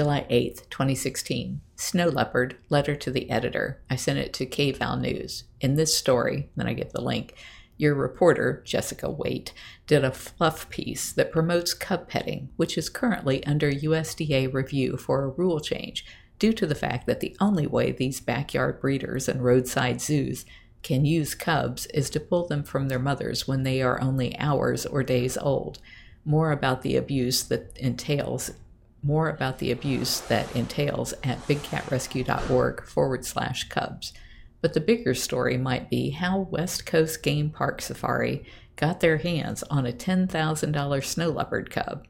[0.00, 1.60] July 8th, 2016.
[1.76, 3.82] Snow Leopard, letter to the editor.
[3.90, 5.44] I sent it to KVAL News.
[5.60, 7.34] In this story, then I give the link,
[7.76, 9.52] your reporter, Jessica Waite,
[9.86, 15.22] did a fluff piece that promotes cub petting, which is currently under USDA review for
[15.22, 16.06] a rule change
[16.38, 20.46] due to the fact that the only way these backyard breeders and roadside zoos
[20.82, 24.86] can use cubs is to pull them from their mothers when they are only hours
[24.86, 25.78] or days old.
[26.24, 28.52] More about the abuse that entails
[29.02, 34.12] more about the abuse that entails at bigcatrescue.org forward slash cubs.
[34.60, 38.44] But the bigger story might be how West Coast Game Park Safari
[38.76, 42.06] got their hands on a $10,000 snow leopard cub.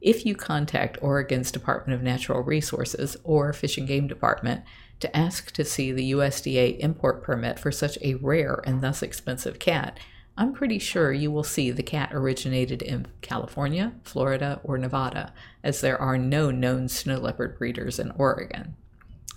[0.00, 4.62] If you contact Oregon's Department of Natural Resources or Fish and Game Department
[5.00, 9.58] to ask to see the USDA import permit for such a rare and thus expensive
[9.58, 9.98] cat,
[10.36, 15.80] I'm pretty sure you will see the cat originated in California, Florida, or Nevada, as
[15.80, 18.74] there are no known snow leopard breeders in Oregon.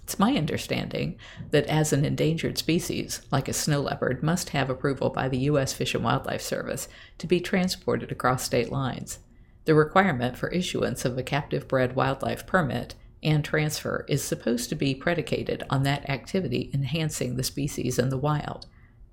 [0.02, 1.20] It's my understanding
[1.52, 5.74] that as an endangered species, like a snow leopard, must have approval by the U.S.
[5.74, 6.88] Fish and Wildlife Service
[7.20, 9.20] to be transported across state lines.
[9.66, 14.76] The requirement for issuance of a captive bred wildlife permit and transfer is supposed to
[14.76, 18.66] be predicated on that activity enhancing the species in the wild.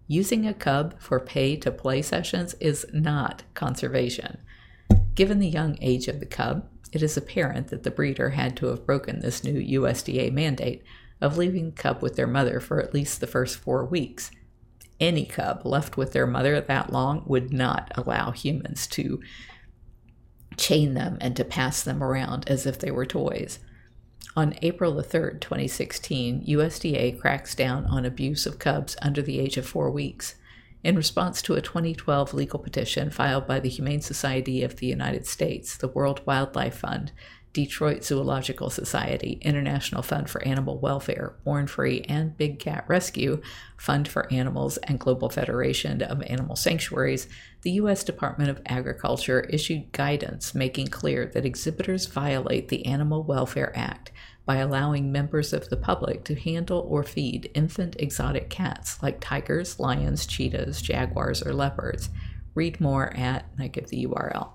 [0.07, 4.39] Using a cub for pay to play sessions is not conservation.
[5.15, 8.67] Given the young age of the cub, it is apparent that the breeder had to
[8.67, 10.85] have broken this new USDA mandate
[11.21, 14.31] of leaving the cub with their mother for at least the first four weeks.
[15.01, 19.21] Any cub left with their mother that long would not allow humans to
[20.57, 23.59] chain them and to pass them around as if they were toys.
[24.37, 29.57] On April the 3rd, 2016, USDA cracks down on abuse of cubs under the age
[29.57, 30.35] of four weeks.
[30.83, 35.27] In response to a 2012 legal petition filed by the Humane Society of the United
[35.27, 37.13] States, the World Wildlife Fund,
[37.55, 43.41] Detroit Zoological Society, International Fund for Animal Welfare, Born Free, and Big Cat Rescue,
[43.77, 47.29] Fund for Animals, and Global Federation of Animal Sanctuaries,
[47.63, 48.03] the U.S.
[48.03, 54.11] Department of Agriculture issued guidance making clear that exhibitors violate the Animal Welfare Act
[54.45, 59.79] by allowing members of the public to handle or feed infant exotic cats like tigers,
[59.79, 62.11] lions, cheetahs, jaguars, or leopards.
[62.57, 64.51] Read more at, I give the URL.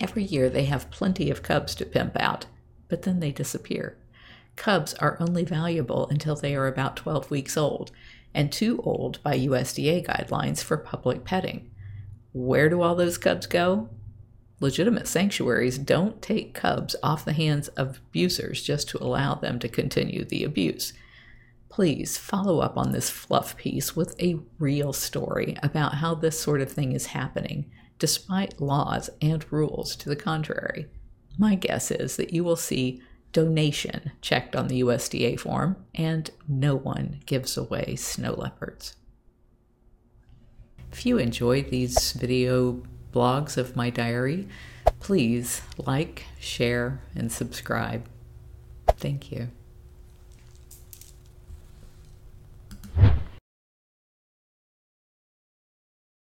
[0.00, 2.46] Every year they have plenty of cubs to pimp out,
[2.88, 3.96] but then they disappear.
[4.56, 7.90] Cubs are only valuable until they are about 12 weeks old,
[8.34, 11.70] and too old by USDA guidelines for public petting.
[12.32, 13.88] Where do all those cubs go?
[14.60, 19.68] legitimate sanctuaries don't take cubs off the hands of abusers just to allow them to
[19.68, 20.92] continue the abuse.
[21.68, 26.60] Please follow up on this fluff piece with a real story about how this sort
[26.60, 30.86] of thing is happening, despite laws and rules to the contrary.
[31.38, 33.02] My guess is that you will see
[33.32, 38.96] donation checked on the USDA form, and no one gives away snow leopards.
[40.90, 44.48] If you enjoyed these video blogs of my diary,
[45.00, 48.08] please like, share, and subscribe.
[48.96, 49.50] Thank you.